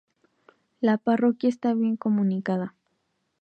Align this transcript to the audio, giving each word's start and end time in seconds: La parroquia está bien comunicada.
La 0.79 0.97
parroquia 0.97 1.47
está 1.47 1.75
bien 1.75 1.95
comunicada. 1.95 2.73